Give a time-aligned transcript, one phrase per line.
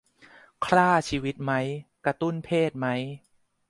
[0.65, 1.51] คร่าชีวิตไหม
[2.05, 2.87] กระตุ้นเพศไหม